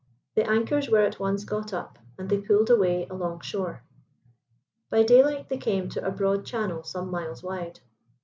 The 0.33 0.49
anchors 0.49 0.89
were 0.89 1.03
at 1.05 1.19
once 1.19 1.43
got 1.45 1.73
up, 1.73 1.99
and 2.17 2.27
they 2.27 2.39
pulled 2.39 2.71
away 2.71 3.05
along 3.07 3.41
shore. 3.41 3.83
By 4.89 5.03
daylight 5.03 5.47
they 5.49 5.59
came 5.59 5.89
to 5.89 6.03
a 6.03 6.09
broad 6.09 6.43
channel 6.43 6.81
some 6.81 7.11
miles 7.11 7.43
wide. 7.43 7.81